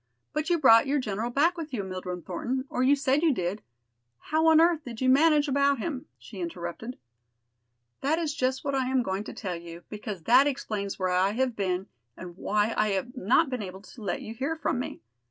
[0.33, 3.61] "But you brought your general back with you, Mildred Thornton, or you said you did.
[4.17, 6.97] How on earth did you manage about him?" she interrupted.
[8.01, 11.33] "That is just what I am going to tell you, because that explains where I
[11.33, 11.85] have been
[12.17, 15.01] and why I have not been able to let you hear from me.